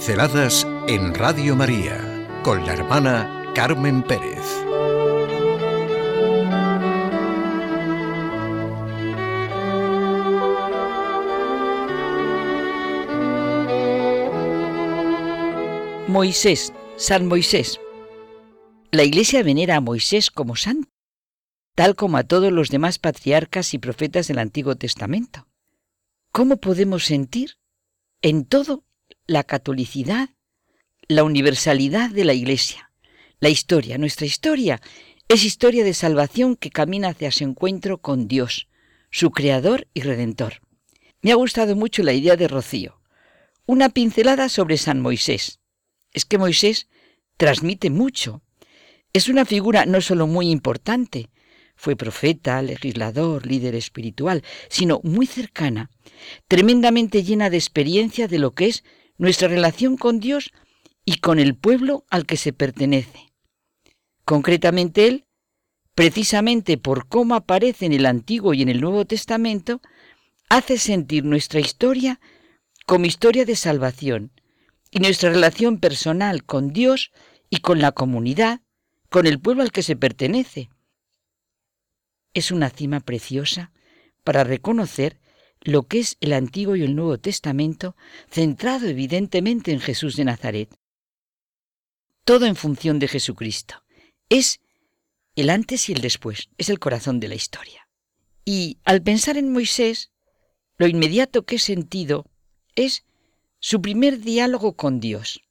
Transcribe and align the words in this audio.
Pinceladas 0.00 0.66
en 0.88 1.12
Radio 1.12 1.54
María 1.54 2.26
con 2.42 2.64
la 2.64 2.72
hermana 2.72 3.52
Carmen 3.54 4.02
Pérez. 4.02 4.46
Moisés, 16.08 16.72
San 16.96 17.26
Moisés. 17.26 17.78
La 18.92 19.04
Iglesia 19.04 19.42
venera 19.42 19.76
a 19.76 19.80
Moisés 19.82 20.30
como 20.30 20.56
santo, 20.56 20.88
tal 21.74 21.94
como 21.94 22.16
a 22.16 22.24
todos 22.24 22.50
los 22.50 22.70
demás 22.70 22.98
patriarcas 22.98 23.74
y 23.74 23.78
profetas 23.78 24.28
del 24.28 24.38
Antiguo 24.38 24.76
Testamento. 24.76 25.46
¿Cómo 26.32 26.56
podemos 26.56 27.04
sentir 27.04 27.58
en 28.22 28.46
todo 28.46 28.86
la 29.26 29.44
catolicidad, 29.44 30.30
la 31.08 31.24
universalidad 31.24 32.10
de 32.10 32.24
la 32.24 32.34
Iglesia? 32.34 32.90
La 33.38 33.48
historia, 33.48 33.98
nuestra 33.98 34.26
historia, 34.26 34.80
es 35.28 35.44
historia 35.44 35.84
de 35.84 35.94
salvación 35.94 36.56
que 36.56 36.70
camina 36.70 37.08
hacia 37.08 37.30
su 37.30 37.44
encuentro 37.44 37.98
con 37.98 38.28
Dios, 38.28 38.68
su 39.10 39.30
Creador 39.30 39.86
y 39.94 40.02
Redentor. 40.02 40.60
Me 41.22 41.32
ha 41.32 41.36
gustado 41.36 41.76
mucho 41.76 42.02
la 42.02 42.12
idea 42.12 42.36
de 42.36 42.48
Rocío. 42.48 43.00
Una 43.66 43.90
pincelada 43.90 44.48
sobre 44.48 44.76
San 44.76 45.00
Moisés. 45.00 45.60
Es 46.12 46.24
que 46.24 46.38
Moisés 46.38 46.88
transmite 47.36 47.90
mucho. 47.90 48.42
Es 49.12 49.28
una 49.28 49.44
figura 49.44 49.86
no 49.86 50.00
solo 50.00 50.26
muy 50.26 50.50
importante, 50.50 51.30
fue 51.80 51.96
profeta, 51.96 52.60
legislador, 52.60 53.46
líder 53.46 53.74
espiritual, 53.74 54.44
sino 54.68 55.00
muy 55.02 55.26
cercana, 55.26 55.90
tremendamente 56.46 57.22
llena 57.22 57.48
de 57.48 57.56
experiencia 57.56 58.28
de 58.28 58.38
lo 58.38 58.52
que 58.52 58.66
es 58.66 58.84
nuestra 59.20 59.48
relación 59.48 59.96
con 59.96 60.18
Dios 60.18 60.50
y 61.04 61.18
con 61.18 61.38
el 61.38 61.54
pueblo 61.54 62.04
al 62.08 62.24
que 62.24 62.36
se 62.36 62.52
pertenece. 62.52 63.32
Concretamente 64.24 65.06
él, 65.06 65.26
precisamente 65.94 66.78
por 66.78 67.06
cómo 67.06 67.34
aparece 67.34 67.86
en 67.86 67.92
el 67.92 68.06
Antiguo 68.06 68.54
y 68.54 68.62
en 68.62 68.70
el 68.70 68.80
Nuevo 68.80 69.04
Testamento, 69.04 69.82
hace 70.48 70.78
sentir 70.78 71.24
nuestra 71.24 71.60
historia 71.60 72.18
como 72.86 73.04
historia 73.04 73.44
de 73.44 73.56
salvación 73.56 74.32
y 74.90 75.00
nuestra 75.00 75.30
relación 75.30 75.78
personal 75.78 76.44
con 76.44 76.72
Dios 76.72 77.12
y 77.50 77.58
con 77.58 77.80
la 77.80 77.92
comunidad, 77.92 78.62
con 79.10 79.26
el 79.26 79.38
pueblo 79.38 79.62
al 79.62 79.70
que 79.70 79.82
se 79.82 79.96
pertenece 79.96 80.70
es 82.32 82.50
una 82.50 82.70
cima 82.70 83.00
preciosa 83.00 83.72
para 84.24 84.44
reconocer 84.44 85.19
lo 85.62 85.82
que 85.84 86.00
es 86.00 86.16
el 86.20 86.32
Antiguo 86.32 86.76
y 86.76 86.82
el 86.82 86.96
Nuevo 86.96 87.18
Testamento, 87.18 87.96
centrado 88.30 88.86
evidentemente 88.86 89.72
en 89.72 89.80
Jesús 89.80 90.16
de 90.16 90.24
Nazaret. 90.24 90.74
Todo 92.24 92.46
en 92.46 92.56
función 92.56 92.98
de 92.98 93.08
Jesucristo. 93.08 93.82
Es 94.28 94.60
el 95.36 95.50
antes 95.50 95.88
y 95.88 95.92
el 95.92 96.00
después, 96.00 96.48
es 96.58 96.68
el 96.68 96.78
corazón 96.78 97.20
de 97.20 97.28
la 97.28 97.34
historia. 97.34 97.88
Y 98.44 98.78
al 98.84 99.02
pensar 99.02 99.36
en 99.36 99.52
Moisés, 99.52 100.10
lo 100.76 100.86
inmediato 100.86 101.44
que 101.44 101.56
he 101.56 101.58
sentido 101.58 102.26
es 102.74 103.04
su 103.58 103.82
primer 103.82 104.20
diálogo 104.20 104.74
con 104.74 105.00
Dios. 105.00 105.42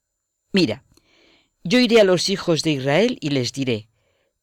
Mira, 0.52 0.84
yo 1.62 1.78
iré 1.78 2.00
a 2.00 2.04
los 2.04 2.28
hijos 2.30 2.62
de 2.62 2.72
Israel 2.72 3.16
y 3.20 3.30
les 3.30 3.52
diré, 3.52 3.88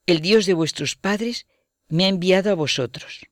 el 0.05 0.21
Dios 0.21 0.45
de 0.45 0.53
vuestros 0.53 0.95
padres 0.95 1.45
me 1.89 2.05
ha 2.05 2.07
enviado 2.07 2.51
a 2.51 2.55
vosotros. 2.55 3.25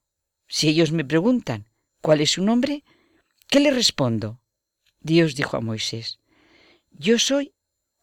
Si 0.47 0.67
ellos 0.67 0.91
me 0.91 1.05
preguntan, 1.05 1.69
¿cuál 2.05 2.21
es 2.21 2.33
su 2.33 2.43
nombre? 2.43 2.83
¿Qué 3.47 3.59
le 3.59 3.71
respondo? 3.71 4.39
Dios 4.99 5.33
dijo 5.33 5.57
a 5.57 5.59
Moisés, 5.59 6.19
Yo 6.91 7.17
soy 7.17 7.55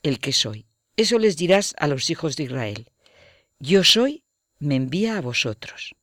el 0.03 0.19
que 0.19 0.33
soy. 0.33 0.67
Eso 0.97 1.21
les 1.21 1.37
dirás 1.37 1.73
a 1.79 1.87
los 1.87 2.11
hijos 2.11 2.35
de 2.35 2.43
Israel. 2.43 2.91
Yo 3.61 3.85
soy, 3.85 4.25
me 4.59 4.75
envía 4.75 5.17
a 5.17 5.21
vosotros. 5.21 5.95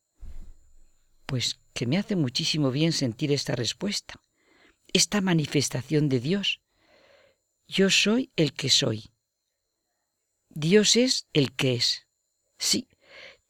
Pues 1.26 1.60
que 1.74 1.86
me 1.86 1.98
hace 1.98 2.16
muchísimo 2.16 2.70
bien 2.70 2.92
sentir 2.92 3.32
esta 3.32 3.54
respuesta, 3.54 4.22
esta 4.94 5.20
manifestación 5.20 6.08
de 6.08 6.20
Dios. 6.20 6.62
Yo 7.68 7.90
soy 7.90 8.32
el 8.36 8.54
que 8.54 8.70
soy. 8.70 9.10
Dios 10.48 10.96
es 10.96 11.28
el 11.34 11.52
que 11.52 11.74
es. 11.74 12.06
Sí, 12.56 12.88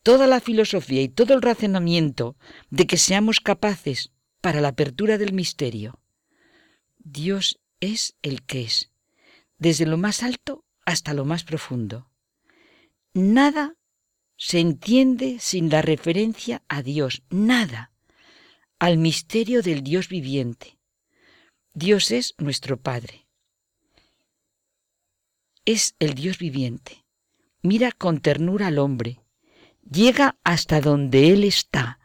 toda 0.03 0.27
la 0.27 0.41
filosofía 0.41 1.03
y 1.03 1.09
todo 1.09 1.35
el 1.35 1.41
razonamiento 1.41 2.37
de 2.71 2.89
que 2.89 2.97
seamos 2.97 3.39
capaces 3.39 4.11
para 4.41 4.61
la 4.61 4.69
apertura 4.69 5.19
del 5.19 5.33
misterio. 5.33 6.01
Dios 6.99 7.61
es 7.81 8.17
el 8.23 8.43
que 8.43 8.63
es, 8.63 8.91
desde 9.59 9.87
lo 9.87 9.97
más 9.97 10.23
alto 10.23 10.65
hasta 10.85 11.15
lo 11.15 11.25
más 11.25 11.45
profundo. 11.45 12.11
Nada 13.13 13.77
se 14.37 14.61
entiende 14.61 15.39
sin 15.41 15.69
la 15.69 15.83
referencia 15.83 16.63
a 16.69 16.83
Dios, 16.83 17.23
nada, 17.29 17.93
al 18.79 18.97
misterio 18.97 19.63
del 19.63 19.83
Dios 19.83 20.09
viviente. 20.09 20.79
Dios 21.75 22.11
es 22.11 22.35
nuestro 22.39 22.81
Padre. 22.81 23.27
Es 25.65 25.95
el 25.99 26.15
Dios 26.15 26.39
viviente. 26.39 27.05
Mira 27.63 27.93
con 27.93 28.21
ternura 28.21 28.69
al 28.69 28.79
hombre, 28.79 29.21
llega 29.89 30.39
hasta 30.45 30.81
donde 30.81 31.33
Él 31.33 31.45
está, 31.45 31.99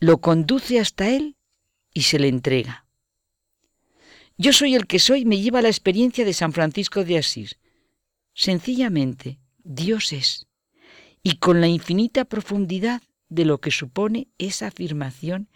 lo 0.00 0.20
conduce 0.22 0.80
hasta 0.80 1.10
Él 1.10 1.35
y 1.96 2.02
se 2.02 2.18
le 2.18 2.28
entrega. 2.28 2.84
Yo 4.36 4.52
soy 4.52 4.74
el 4.74 4.86
que 4.86 4.98
soy 4.98 5.24
me 5.24 5.40
lleva 5.40 5.62
la 5.62 5.70
experiencia 5.70 6.26
de 6.26 6.34
San 6.34 6.52
Francisco 6.52 7.06
de 7.06 7.16
Asís. 7.16 7.56
Sencillamente, 8.34 9.40
Dios 9.64 10.12
es. 10.12 10.46
Y 11.22 11.38
con 11.38 11.62
la 11.62 11.68
infinita 11.68 12.26
profundidad 12.26 13.00
de 13.30 13.46
lo 13.46 13.62
que 13.62 13.70
supone 13.70 14.28
esa 14.36 14.66
afirmación, 14.66 15.48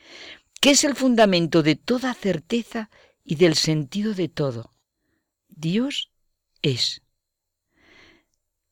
que 0.62 0.70
es 0.70 0.82
el 0.84 0.96
fundamento 0.96 1.62
de 1.62 1.76
toda 1.76 2.14
certeza 2.14 2.88
y 3.22 3.34
del 3.34 3.54
sentido 3.54 4.14
de 4.14 4.30
todo. 4.30 4.72
Dios 5.50 6.10
es. 6.62 7.02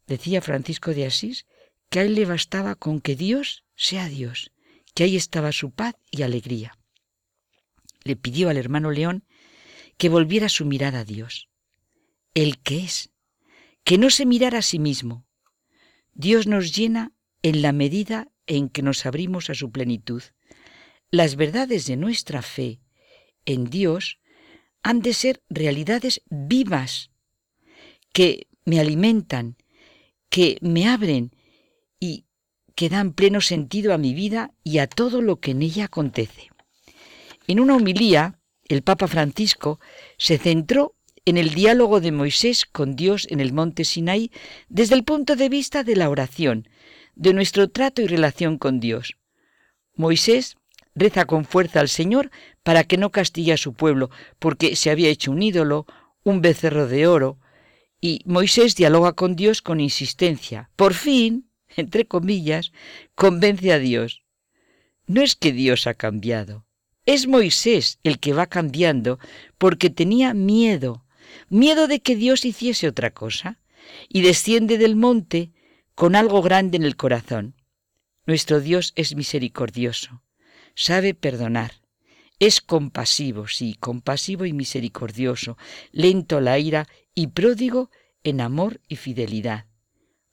Decía 0.06 0.40
Francisco 0.40 0.94
de 0.94 1.04
Asís 1.04 1.44
que 1.90 2.00
a 2.00 2.02
él 2.04 2.14
le 2.14 2.24
bastaba 2.24 2.76
con 2.76 3.02
que 3.02 3.14
Dios 3.14 3.64
sea 3.76 4.08
Dios, 4.08 4.52
que 4.94 5.04
ahí 5.04 5.16
estaba 5.16 5.52
su 5.52 5.70
paz 5.70 5.96
y 6.10 6.22
alegría. 6.22 6.77
Le 8.08 8.16
pidió 8.16 8.48
al 8.48 8.56
hermano 8.56 8.90
León 8.90 9.26
que 9.98 10.08
volviera 10.08 10.48
su 10.48 10.64
mirada 10.64 11.00
a 11.00 11.04
Dios, 11.04 11.50
el 12.32 12.58
que 12.58 12.78
es, 12.78 13.10
que 13.84 13.98
no 13.98 14.08
se 14.08 14.24
mirara 14.24 14.60
a 14.60 14.62
sí 14.62 14.78
mismo. 14.78 15.26
Dios 16.14 16.46
nos 16.46 16.74
llena 16.74 17.12
en 17.42 17.60
la 17.60 17.72
medida 17.72 18.28
en 18.46 18.70
que 18.70 18.80
nos 18.80 19.04
abrimos 19.04 19.50
a 19.50 19.54
su 19.54 19.70
plenitud. 19.70 20.22
Las 21.10 21.36
verdades 21.36 21.84
de 21.84 21.98
nuestra 21.98 22.40
fe 22.40 22.80
en 23.44 23.68
Dios 23.68 24.20
han 24.82 25.00
de 25.00 25.12
ser 25.12 25.42
realidades 25.50 26.22
vivas, 26.30 27.10
que 28.14 28.46
me 28.64 28.80
alimentan, 28.80 29.58
que 30.30 30.56
me 30.62 30.88
abren 30.88 31.36
y 32.00 32.24
que 32.74 32.88
dan 32.88 33.12
pleno 33.12 33.42
sentido 33.42 33.92
a 33.92 33.98
mi 33.98 34.14
vida 34.14 34.54
y 34.64 34.78
a 34.78 34.86
todo 34.86 35.20
lo 35.20 35.40
que 35.40 35.50
en 35.50 35.60
ella 35.60 35.84
acontece. 35.84 36.48
En 37.48 37.60
una 37.60 37.76
homilía, 37.76 38.38
el 38.68 38.82
Papa 38.82 39.08
Francisco 39.08 39.80
se 40.18 40.36
centró 40.36 40.94
en 41.24 41.38
el 41.38 41.54
diálogo 41.54 42.02
de 42.02 42.12
Moisés 42.12 42.66
con 42.66 42.94
Dios 42.94 43.26
en 43.30 43.40
el 43.40 43.54
monte 43.54 43.86
Sinaí 43.86 44.30
desde 44.68 44.94
el 44.94 45.02
punto 45.02 45.34
de 45.34 45.48
vista 45.48 45.82
de 45.82 45.96
la 45.96 46.10
oración, 46.10 46.68
de 47.14 47.32
nuestro 47.32 47.70
trato 47.70 48.02
y 48.02 48.06
relación 48.06 48.58
con 48.58 48.80
Dios. 48.80 49.16
Moisés 49.94 50.58
reza 50.94 51.24
con 51.24 51.46
fuerza 51.46 51.80
al 51.80 51.88
Señor 51.88 52.30
para 52.62 52.84
que 52.84 52.98
no 52.98 53.10
castigue 53.10 53.54
a 53.54 53.56
su 53.56 53.72
pueblo, 53.72 54.10
porque 54.38 54.76
se 54.76 54.90
había 54.90 55.08
hecho 55.08 55.32
un 55.32 55.42
ídolo, 55.42 55.86
un 56.24 56.42
becerro 56.42 56.86
de 56.86 57.06
oro, 57.06 57.38
y 57.98 58.20
Moisés 58.26 58.76
dialoga 58.76 59.14
con 59.14 59.36
Dios 59.36 59.62
con 59.62 59.80
insistencia. 59.80 60.70
Por 60.76 60.92
fin, 60.92 61.50
entre 61.76 62.06
comillas, 62.06 62.72
convence 63.14 63.72
a 63.72 63.78
Dios. 63.78 64.22
No 65.06 65.22
es 65.22 65.34
que 65.34 65.52
Dios 65.52 65.86
ha 65.86 65.94
cambiado, 65.94 66.67
es 67.08 67.26
Moisés 67.26 67.98
el 68.02 68.18
que 68.18 68.34
va 68.34 68.48
cambiando 68.48 69.18
porque 69.56 69.88
tenía 69.88 70.34
miedo, 70.34 71.06
miedo 71.48 71.86
de 71.88 72.00
que 72.00 72.16
Dios 72.16 72.44
hiciese 72.44 72.86
otra 72.86 73.12
cosa, 73.12 73.58
y 74.10 74.20
desciende 74.20 74.76
del 74.76 74.94
monte 74.94 75.50
con 75.94 76.14
algo 76.14 76.42
grande 76.42 76.76
en 76.76 76.82
el 76.82 76.96
corazón. 76.96 77.54
Nuestro 78.26 78.60
Dios 78.60 78.92
es 78.94 79.16
misericordioso, 79.16 80.22
sabe 80.74 81.14
perdonar, 81.14 81.80
es 82.40 82.60
compasivo, 82.60 83.48
sí, 83.48 83.74
compasivo 83.80 84.44
y 84.44 84.52
misericordioso, 84.52 85.56
lento 85.92 86.36
a 86.36 86.40
la 86.42 86.58
ira 86.58 86.88
y 87.14 87.28
pródigo 87.28 87.90
en 88.22 88.42
amor 88.42 88.82
y 88.86 88.96
fidelidad. 88.96 89.64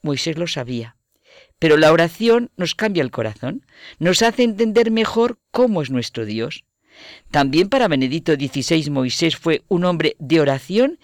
Moisés 0.01 0.37
lo 0.37 0.45
sabía. 0.45 0.97
Pero 1.59 1.77
la 1.77 1.91
oración 1.91 2.51
nos 2.57 2.75
cambia 2.75 3.03
el 3.03 3.11
corazón, 3.11 3.65
nos 3.99 4.21
hace 4.21 4.43
entender 4.43 4.91
mejor 4.91 5.39
cómo 5.51 5.81
es 5.81 5.89
nuestro 5.89 6.25
Dios. 6.25 6.63
También 7.31 7.69
para 7.69 7.87
Benedicto 7.87 8.33
XVI 8.33 8.89
Moisés 8.89 9.35
fue 9.35 9.63
un 9.67 9.85
hombre 9.85 10.15
de 10.19 10.39
oración 10.39 10.99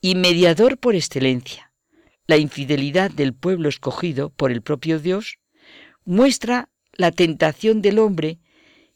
y 0.00 0.14
mediador 0.14 0.78
por 0.78 0.94
excelencia. 0.94 1.72
La 2.26 2.36
infidelidad 2.36 3.10
del 3.10 3.34
pueblo 3.34 3.68
escogido 3.68 4.30
por 4.30 4.50
el 4.50 4.62
propio 4.62 4.98
Dios 4.98 5.38
muestra 6.04 6.70
la 6.92 7.10
tentación 7.10 7.82
del 7.82 7.98
hombre 7.98 8.38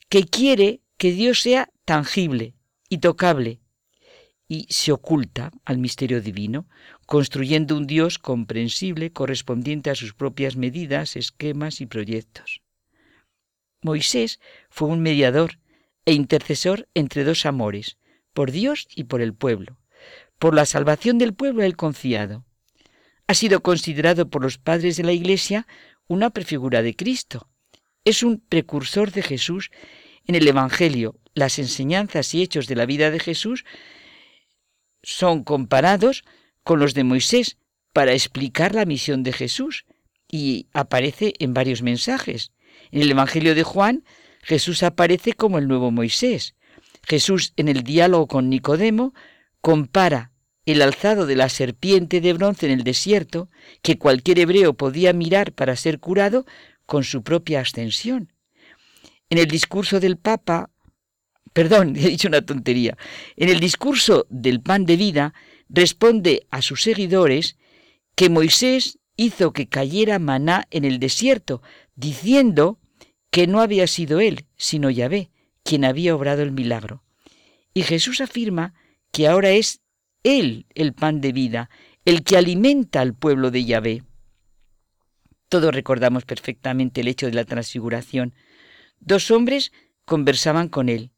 que 0.09 0.25
quiere 0.25 0.81
que 0.97 1.13
Dios 1.13 1.41
sea 1.43 1.71
tangible 1.85 2.55
y 2.89 2.99
tocable 2.99 3.61
y 4.49 4.67
se 4.71 4.93
oculta 4.93 5.53
al 5.67 5.79
misterio 5.79 6.23
divino, 6.23 6.67
construyendo 7.07 7.77
un 7.77 7.87
Dios 7.87 8.19
comprensible 8.19 9.13
correspondiente 9.13 9.91
a 9.91 9.95
sus 9.95 10.15
propias 10.15 10.57
medidas, 10.57 11.17
esquemas 11.17 11.83
y 11.83 11.87
proyectos. 11.87 12.63
Moisés 13.83 14.41
fue 14.71 14.89
un 14.89 15.01
mediador 15.01 15.59
e 16.07 16.15
intercesor 16.15 16.89
entre 16.95 17.25
dos 17.25 17.45
amores, 17.45 17.99
por 18.33 18.51
Dios 18.51 18.89
y 18.97 19.05
por 19.05 19.21
el 19.21 19.35
pueblo. 19.35 19.77
Por 20.39 20.55
la 20.55 20.65
salvación 20.65 21.19
del 21.19 21.35
pueblo 21.35 21.63
él 21.63 21.77
confiado. 21.77 22.45
Ha 23.27 23.35
sido 23.35 23.63
considerado 23.63 24.31
por 24.31 24.43
los 24.43 24.57
padres 24.57 24.97
de 24.97 25.03
la 25.03 25.13
Iglesia 25.13 25.67
una 26.07 26.31
prefigura 26.31 26.83
de 26.83 26.97
Cristo. 26.97 27.51
Es 28.05 28.23
un 28.23 28.41
precursor 28.41 29.13
de 29.13 29.23
Jesús 29.23 29.71
en 30.27 30.35
el 30.35 30.49
Evangelio. 30.49 31.17
Las 31.35 31.59
enseñanzas 31.59 32.35
y 32.35 32.43
hechos 32.43 32.67
de 32.67 32.77
la 32.77 32.87
vida 32.87 33.11
de 33.11 33.21
Jesús 33.21 33.65
son 35.03 35.45
comparados 35.45 36.25
con 36.63 36.79
los 36.79 36.95
de 36.95 37.05
Moisés 37.05 37.59
para 37.93 38.13
explicar 38.13 38.75
la 38.75 38.85
misión 38.85 39.23
de 39.23 39.33
Jesús 39.33 39.87
y 40.31 40.67
aparece 40.73 41.35
en 41.39 41.55
varios 41.55 41.83
mensajes. 41.83 42.53
En 42.91 43.03
el 43.03 43.11
Evangelio 43.11 43.55
de 43.55 43.63
Juan, 43.63 44.05
Jesús 44.43 44.83
aparece 44.83 45.33
como 45.33 45.59
el 45.59 45.69
nuevo 45.69 45.91
Moisés. 45.91 46.55
Jesús 47.03 47.53
en 47.57 47.69
el 47.69 47.83
diálogo 47.83 48.27
con 48.27 48.51
Nicodemo 48.51 49.15
compara 49.61 50.33
el 50.67 50.83
alzado 50.83 51.27
de 51.27 51.37
la 51.37 51.49
serpiente 51.49 52.21
de 52.21 52.35
bronce 52.35 52.67
en 52.67 52.73
el 52.73 52.85
desierto, 52.85 53.49
que 53.81 53.97
cualquier 53.97 54.39
hebreo 54.39 54.75
podía 54.75 55.15
mirar 55.15 55.53
para 55.53 55.77
ser 55.77 55.99
curado, 55.99 56.45
con 56.85 57.05
su 57.05 57.23
propia 57.23 57.61
ascensión. 57.61 58.33
En 59.31 59.39
el 59.39 59.47
discurso 59.47 60.01
del 60.01 60.17
Papa 60.17 60.71
Perdón, 61.53 61.97
he 61.97 62.09
dicho 62.09 62.29
una 62.29 62.43
tontería. 62.43 62.97
En 63.37 63.49
el 63.49 63.61
discurso 63.61 64.27
del 64.31 64.61
pan 64.61 64.87
de 64.87 64.97
vida 64.97 65.35
responde 65.69 66.47
a 66.51 66.63
sus 66.63 66.83
seguidores 66.83 67.57
que 68.15 68.31
Moisés 68.31 68.99
hizo 69.17 69.53
que 69.53 69.69
cayera 69.69 70.19
maná 70.19 70.67
en 70.71 70.85
el 70.85 70.99
desierto, 70.99 71.63
diciendo 71.95 72.79
que 73.31 73.47
no 73.47 73.61
había 73.61 73.87
sido 73.87 74.21
él, 74.21 74.47
sino 74.57 74.91
Yahvé, 74.91 75.31
quien 75.63 75.85
había 75.85 76.15
obrado 76.15 76.43
el 76.43 76.53
milagro. 76.53 77.03
Y 77.75 77.83
Jesús 77.83 78.21
afirma 78.21 78.75
que 79.13 79.29
ahora 79.29 79.51
es 79.51 79.81
él 80.23 80.67
el 80.75 80.95
pan 80.95 81.21
de 81.21 81.33
vida, 81.33 81.71
el 82.05 82.23
que 82.23 82.37
alimenta 82.37 83.01
al 83.01 83.15
pueblo 83.15 83.51
de 83.51 83.65
Yahvé. 83.65 84.03
Todos 85.49 85.75
recordamos 85.75 86.25
perfectamente 86.25 87.01
el 87.01 87.09
hecho 87.09 87.27
de 87.27 87.33
la 87.33 87.45
transfiguración. 87.45 88.35
Dos 89.01 89.31
hombres 89.31 89.73
conversaban 90.05 90.69
con 90.69 90.89
él, 90.89 91.11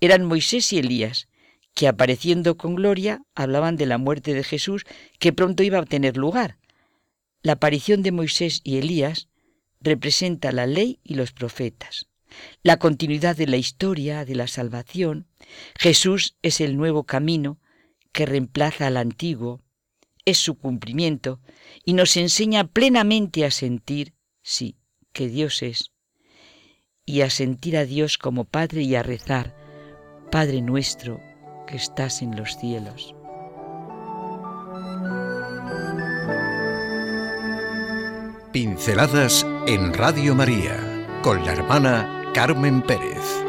eran 0.00 0.24
Moisés 0.24 0.72
y 0.72 0.78
Elías, 0.78 1.28
que 1.74 1.88
apareciendo 1.88 2.56
con 2.56 2.74
gloria 2.74 3.22
hablaban 3.34 3.76
de 3.76 3.86
la 3.86 3.98
muerte 3.98 4.32
de 4.32 4.44
Jesús 4.44 4.84
que 5.18 5.32
pronto 5.32 5.62
iba 5.62 5.78
a 5.78 5.84
tener 5.84 6.16
lugar. 6.16 6.58
La 7.42 7.52
aparición 7.52 8.02
de 8.02 8.12
Moisés 8.12 8.60
y 8.64 8.78
Elías 8.78 9.28
representa 9.80 10.52
la 10.52 10.66
ley 10.66 11.00
y 11.04 11.14
los 11.14 11.32
profetas, 11.32 12.08
la 12.62 12.78
continuidad 12.78 13.36
de 13.36 13.46
la 13.46 13.56
historia, 13.58 14.24
de 14.24 14.34
la 14.34 14.48
salvación. 14.48 15.26
Jesús 15.78 16.36
es 16.42 16.60
el 16.60 16.76
nuevo 16.76 17.04
camino 17.04 17.60
que 18.12 18.26
reemplaza 18.26 18.86
al 18.86 18.96
antiguo, 18.96 19.62
es 20.24 20.38
su 20.38 20.56
cumplimiento 20.56 21.40
y 21.84 21.92
nos 21.92 22.16
enseña 22.16 22.66
plenamente 22.66 23.44
a 23.44 23.50
sentir, 23.50 24.14
sí, 24.42 24.76
que 25.12 25.28
Dios 25.28 25.62
es, 25.62 25.92
y 27.04 27.20
a 27.20 27.30
sentir 27.30 27.76
a 27.76 27.84
Dios 27.84 28.18
como 28.18 28.44
Padre 28.44 28.82
y 28.82 28.94
a 28.94 29.02
rezar, 29.02 29.65
Padre 30.36 30.60
nuestro 30.60 31.18
que 31.66 31.76
estás 31.76 32.20
en 32.20 32.36
los 32.36 32.58
cielos. 32.58 33.14
Pinceladas 38.52 39.46
en 39.66 39.94
Radio 39.94 40.34
María 40.34 40.76
con 41.22 41.42
la 41.42 41.54
hermana 41.54 42.30
Carmen 42.34 42.82
Pérez. 42.82 43.45